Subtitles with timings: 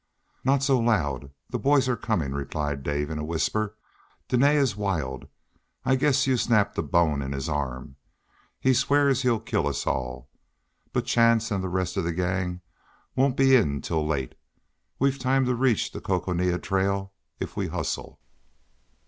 [0.43, 1.29] "Not so loud!
[1.51, 3.75] The boys are coming," replied Dave in a whisper.
[4.29, 5.27] "Dene is wild.
[5.85, 7.97] I guess you snapped a bone in his arm.
[8.59, 10.27] He swears he'll kill us all.
[10.91, 12.61] But Chance and the rest of the gang
[13.15, 14.33] won't be in till late.
[14.97, 18.19] We've time to reach the Coconina Trail, if we hustle."